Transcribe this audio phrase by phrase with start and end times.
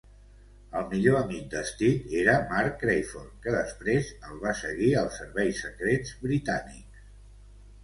[0.77, 5.63] El millor amic de Steed era Mark Crayford, qui després el va seguir als serveis
[5.69, 7.09] secrets britànics.